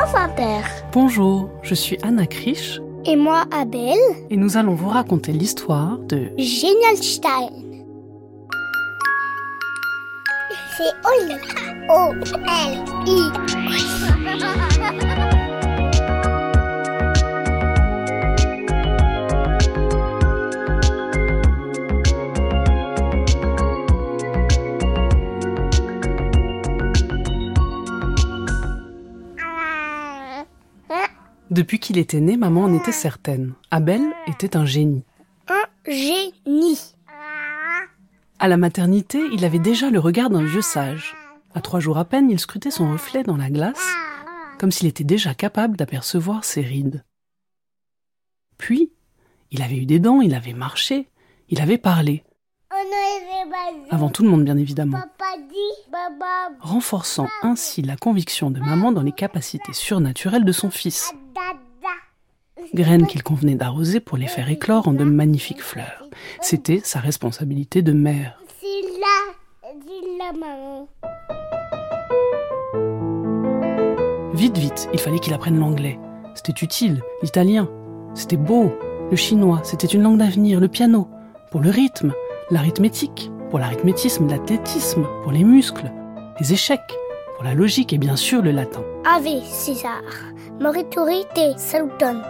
[0.00, 0.62] France Inter.
[0.94, 3.98] Bonjour, je suis Anna Krisch Et moi, Abel.
[4.30, 7.50] et nous allons vous raconter l'histoire de Genialstein.
[10.78, 11.34] C'est Oli.
[11.90, 13.20] O-L-I.
[31.60, 33.52] Depuis qu'il était né, maman en était certaine.
[33.70, 35.04] Abel était un génie.
[35.46, 36.94] Un génie.
[38.38, 41.14] À la maternité, il avait déjà le regard d'un vieux sage.
[41.54, 43.86] À trois jours à peine, il scrutait son reflet dans la glace,
[44.58, 47.04] comme s'il était déjà capable d'apercevoir ses rides.
[48.56, 48.90] Puis,
[49.50, 51.10] il avait eu des dents, il avait marché,
[51.50, 52.24] il avait parlé,
[53.90, 58.92] avant tout le monde bien évidemment, Papa dit, Baba, renforçant ainsi la conviction de maman
[58.92, 61.12] dans les capacités surnaturelles de son fils.
[62.74, 66.08] Graines qu'il convenait d'arroser pour les faire éclore en de magnifiques fleurs.
[66.40, 68.40] C'était sa responsabilité de mère.
[68.60, 68.66] C'est
[68.98, 70.88] là, maman.
[74.34, 75.98] Vite, vite, il fallait qu'il apprenne l'anglais.
[76.34, 77.68] C'était utile, l'italien.
[78.14, 78.72] C'était beau,
[79.10, 81.08] le chinois, c'était une langue d'avenir, le piano,
[81.50, 82.12] pour le rythme,
[82.50, 85.92] l'arithmétique, pour l'arithmétisme, l'athlétisme, pour les muscles,
[86.40, 86.94] les échecs,
[87.34, 88.82] pour la logique et bien sûr le latin.
[89.04, 90.02] Ave César,
[91.56, 92.22] saluton.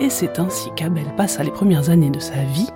[0.00, 2.68] Et c'est ainsi qu'Abel passa les premières années de sa vie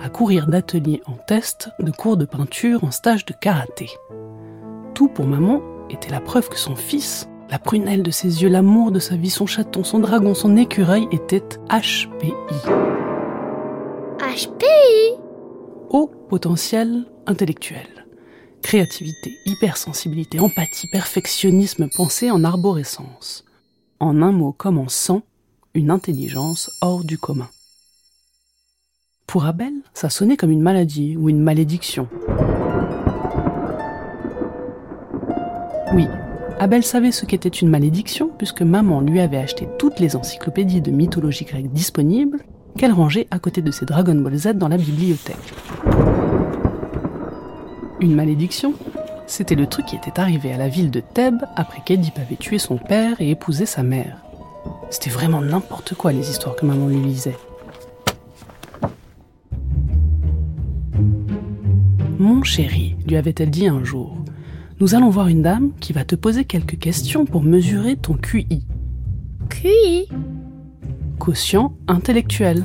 [0.00, 3.90] à courir d'atelier en test, de cours de peinture, en stage de karaté.
[4.94, 8.92] Tout pour maman était la preuve que son fils, la prunelle de ses yeux, l'amour
[8.92, 12.32] de sa vie, son chaton, son dragon, son écureuil était HPI.
[14.20, 15.18] HPI.
[15.90, 18.06] Haut potentiel intellectuel.
[18.62, 23.44] Créativité, hypersensibilité, empathie, perfectionnisme pensé en arborescence.
[23.98, 25.22] En un mot comme en cent,
[25.74, 27.48] une intelligence hors du commun.
[29.26, 32.08] Pour Abel, ça sonnait comme une maladie ou une malédiction.
[35.94, 36.08] Oui,
[36.58, 40.90] Abel savait ce qu'était une malédiction puisque maman lui avait acheté toutes les encyclopédies de
[40.90, 42.40] mythologie grecque disponibles
[42.76, 45.36] qu'elle rangeait à côté de ses Dragon Ball Z dans la bibliothèque.
[48.00, 48.74] Une malédiction
[49.28, 52.58] C'était le truc qui était arrivé à la ville de Thèbes après qu'Édipe avait tué
[52.58, 54.29] son père et épousé sa mère.
[54.90, 57.38] C'était vraiment n'importe quoi les histoires que maman lui lisait.
[62.18, 64.16] Mon chéri, lui avait-elle dit un jour,
[64.80, 68.66] nous allons voir une dame qui va te poser quelques questions pour mesurer ton QI,
[69.48, 70.08] QI.
[71.18, 72.64] quotient intellectuel.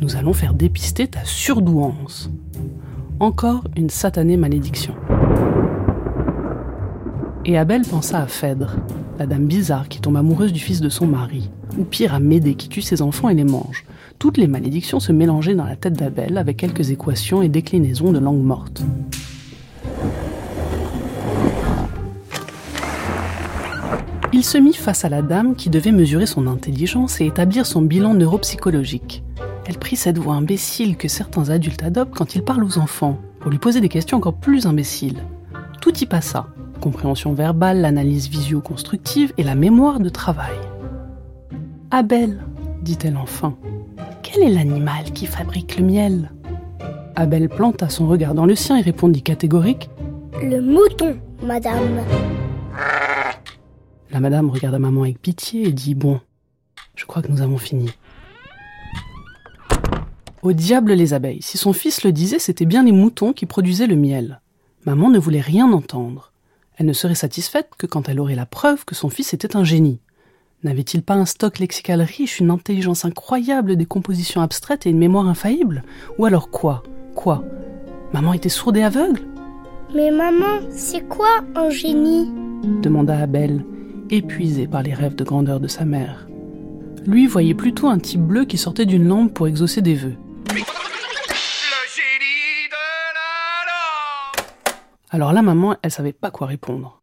[0.00, 2.30] Nous allons faire dépister ta surdouance.
[3.20, 4.94] Encore une satanée malédiction.
[7.44, 8.76] Et Abel pensa à Phèdre,
[9.18, 12.54] la dame bizarre qui tombe amoureuse du fils de son mari, ou pire à Médée
[12.54, 13.84] qui tue ses enfants et les mange.
[14.18, 18.18] Toutes les malédictions se mélangeaient dans la tête d'Abel avec quelques équations et déclinaisons de
[18.18, 18.82] langue morte.
[24.32, 27.82] Il se mit face à la dame qui devait mesurer son intelligence et établir son
[27.82, 29.22] bilan neuropsychologique.
[29.66, 33.50] Elle prit cette voix imbécile que certains adultes adoptent quand ils parlent aux enfants, pour
[33.50, 35.18] lui poser des questions encore plus imbéciles.
[35.80, 36.48] Tout y passa.
[36.84, 40.52] Compréhension verbale, l'analyse visio-constructive et la mémoire de travail.
[41.90, 42.44] Abel,
[42.82, 43.56] dit-elle enfin,
[44.22, 46.30] quel est l'animal qui fabrique le miel?
[47.16, 49.88] Abel planta son regard dans le sien et répondit catégorique
[50.42, 52.02] Le mouton, madame.
[54.10, 56.20] La madame regarda maman avec pitié et dit Bon,
[56.96, 57.92] je crois que nous avons fini.
[60.42, 63.86] Au diable les abeilles, si son fils le disait, c'était bien les moutons qui produisaient
[63.86, 64.42] le miel.
[64.84, 66.33] Maman ne voulait rien entendre.
[66.76, 69.64] Elle ne serait satisfaite que quand elle aurait la preuve que son fils était un
[69.64, 70.00] génie.
[70.64, 75.28] N'avait-il pas un stock lexical riche, une intelligence incroyable, des compositions abstraites et une mémoire
[75.28, 75.84] infaillible?
[76.18, 76.82] Ou alors quoi?
[77.14, 77.44] Quoi?
[78.12, 79.20] Maman était sourde et aveugle?
[79.94, 82.30] Mais maman, c'est quoi un génie?
[82.82, 83.64] demanda Abel,
[84.10, 86.26] épuisé par les rêves de grandeur de sa mère.
[87.06, 90.16] Lui voyait plutôt un type bleu qui sortait d'une lampe pour exaucer des vœux.
[95.14, 97.00] Alors là, maman, elle savait pas quoi répondre.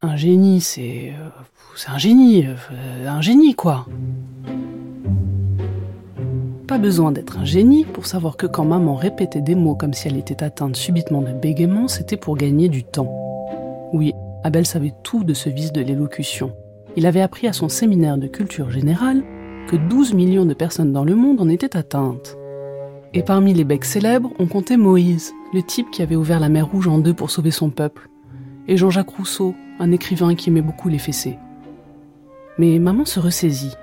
[0.00, 1.12] Un génie, c'est.
[1.16, 1.28] euh,
[1.76, 3.86] c'est un génie, euh, un génie quoi.
[6.66, 10.08] Pas besoin d'être un génie pour savoir que quand maman répétait des mots comme si
[10.08, 13.46] elle était atteinte subitement de bégaiement, c'était pour gagner du temps.
[13.92, 14.12] Oui,
[14.42, 16.56] Abel savait tout de ce vice de l'élocution.
[16.96, 19.22] Il avait appris à son séminaire de culture générale
[19.68, 22.36] que 12 millions de personnes dans le monde en étaient atteintes.
[23.14, 26.66] Et parmi les becs célèbres, on comptait Moïse, le type qui avait ouvert la mer
[26.66, 28.08] Rouge en deux pour sauver son peuple,
[28.68, 31.38] et Jean-Jacques Rousseau, un écrivain qui aimait beaucoup les fessées.
[32.56, 33.74] Mais maman se ressaisit.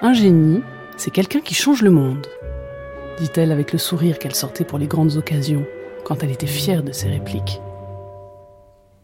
[0.00, 0.62] Un génie,
[0.96, 2.26] c'est quelqu'un qui change le monde,
[3.18, 5.66] dit-elle avec le sourire qu'elle sortait pour les grandes occasions,
[6.04, 7.60] quand elle était fière de ses répliques.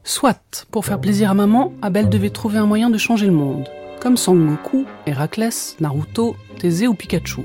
[0.02, 3.68] Soit, pour faire plaisir à maman, Abel devait trouver un moyen de changer le monde,
[4.00, 7.42] comme Sangoku, Héraclès, Naruto, Thésée ou Pikachu.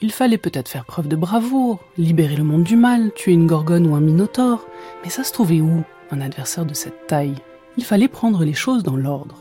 [0.00, 3.84] Il fallait peut-être faire preuve de bravoure, libérer le monde du mal, tuer une gorgone
[3.84, 4.64] ou un minotaure,
[5.02, 7.34] mais ça se trouvait où, un adversaire de cette taille?
[7.76, 9.38] Il fallait prendre les choses dans l'ordre.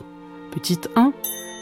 [0.49, 1.13] Petit 1,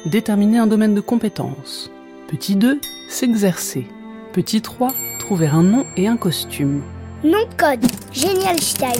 [0.06, 1.92] déterminer un domaine de compétence.
[2.30, 3.86] Petit 2, s'exercer.
[4.32, 6.82] Petit 3, trouver un nom et un costume.
[7.22, 8.94] Nom de code, Génial Stein.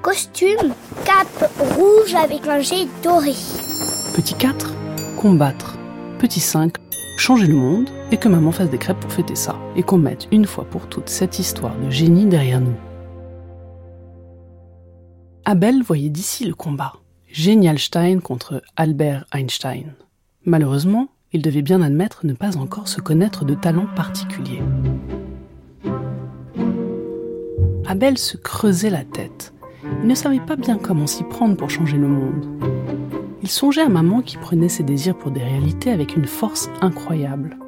[0.00, 0.72] Costume,
[1.04, 3.34] cape rouge avec un G doré.
[4.14, 4.72] Petit 4,
[5.16, 5.76] combattre.
[6.20, 6.74] Petit 5,
[7.16, 9.58] changer le monde et que maman fasse des crêpes pour fêter ça.
[9.74, 12.76] Et qu'on mette une fois pour toutes cette histoire de génie derrière nous.
[15.44, 16.92] Abel voyait d'ici le combat.
[17.32, 19.94] Genialstein contre Albert Einstein.
[20.44, 24.62] Malheureusement, il devait bien admettre ne pas encore se connaître de talent particulier.
[27.84, 29.52] Abel se creusait la tête.
[30.02, 32.46] Il ne savait pas bien comment s'y prendre pour changer le monde.
[33.42, 37.58] Il songeait à maman qui prenait ses désirs pour des réalités avec une force incroyable.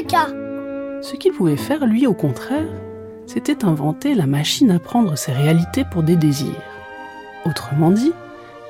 [0.00, 0.28] Eureka
[1.02, 2.68] Ce qu'il pouvait faire, lui, au contraire,
[3.26, 6.62] c'était inventer la machine à prendre ses réalités pour des désirs.
[7.44, 8.12] Autrement dit,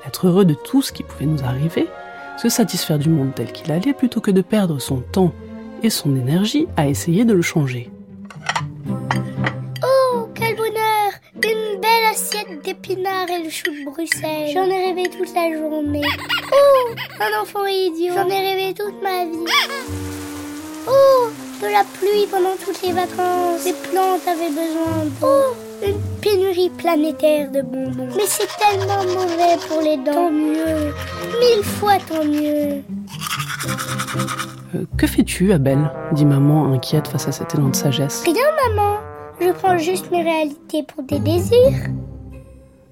[0.06, 1.86] être heureux de tout ce qui pouvait nous arriver,
[2.36, 5.32] se satisfaire du monde tel qu'il allait plutôt que de perdre son temps
[5.82, 7.90] et son énergie à essayer de le changer.
[9.84, 14.50] Oh, quel bonheur Une belle assiette d'épinards et le chou de Bruxelles.
[14.52, 16.02] J'en ai rêvé toute la journée.
[16.52, 16.90] Oh,
[17.20, 18.12] un enfant idiot.
[18.12, 20.09] J'en ai rêvé toute ma vie.
[20.88, 21.28] Oh,
[21.62, 23.64] de la pluie pendant toutes les vacances.
[23.64, 25.26] Les plantes avaient besoin d'eau.
[25.26, 28.08] Oh, une pénurie planétaire de bonbons.
[28.16, 30.12] Mais c'est tellement mauvais pour les dents.
[30.12, 30.94] Tant mieux.
[31.40, 32.82] Mille fois tant mieux.
[34.74, 38.22] Euh, que fais-tu, Abel dit maman inquiète face à cet élan de sagesse.
[38.24, 38.34] Rien,
[38.68, 38.98] maman.
[39.40, 41.88] Je prends juste mes réalités pour des désirs.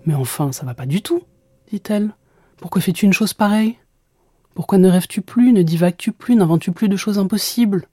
[0.07, 1.23] Mais enfin, ça va pas du tout,
[1.71, 2.11] dit-elle.
[2.57, 3.77] Pourquoi fais-tu une chose pareille?
[4.59, 7.87] Pourquoi ne rêves-tu plus, ne divagues-tu plus, n'inventes-tu plus de choses impossibles?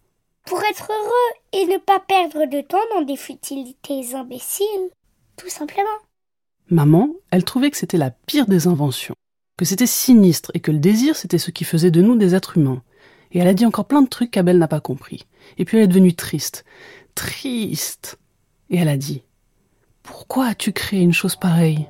[0.47, 4.89] Pour être heureux et ne pas perdre de temps dans des futilités imbéciles.
[5.37, 5.85] Tout simplement.
[6.71, 9.13] Maman, elle trouvait que c'était la pire des inventions,
[9.57, 12.57] que c'était sinistre et que le désir c'était ce qui faisait de nous des êtres
[12.57, 12.81] humains.
[13.31, 15.27] Et elle a dit encore plein de trucs qu'Abel n'a pas compris.
[15.59, 16.65] Et puis elle est devenue triste.
[17.13, 18.17] Triste.
[18.71, 19.21] Et elle a dit
[20.01, 21.87] Pourquoi as-tu créé une chose pareille?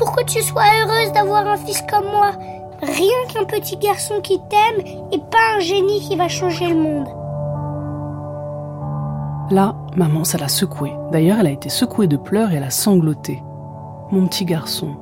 [0.00, 2.30] Pour que tu sois heureuse d'avoir un fils comme moi?
[2.80, 4.82] Rien qu'un petit garçon qui t'aime
[5.12, 7.06] et pas un génie qui va changer le monde.
[9.50, 10.94] Là, maman, ça l'a secouée.
[11.12, 13.42] D'ailleurs, elle a été secouée de pleurs et elle a sangloté.
[14.10, 14.96] Mon petit garçon,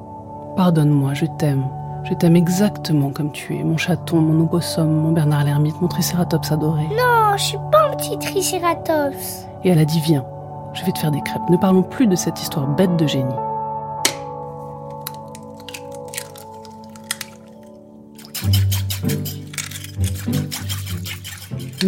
[0.56, 1.68] pardonne-moi, je t'aime.
[2.02, 6.50] Je t'aime exactement comme tu es, mon chaton, mon opossum, mon Bernard l'ermite, mon tricératops
[6.50, 6.82] adoré.
[6.88, 9.46] Non, je suis pas un petit tricératops.
[9.62, 10.24] Et elle a dit Viens,
[10.72, 11.48] je vais te faire des crêpes.
[11.50, 13.47] Ne parlons plus de cette histoire bête de génie.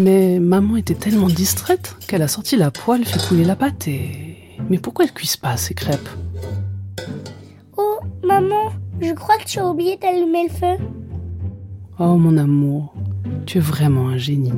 [0.01, 4.39] Mais maman était tellement distraite qu'elle a sorti la poêle, fait couler la pâte et.
[4.71, 6.09] Mais pourquoi elle cuise pas ces crêpes?
[7.77, 8.71] Oh, maman,
[9.03, 10.83] je crois que tu as oublié d'allumer le feu.
[11.99, 12.95] Oh mon amour,
[13.45, 14.55] tu es vraiment un génie.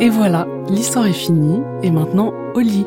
[0.00, 2.86] Et voilà, l'histoire est finie et maintenant au lit.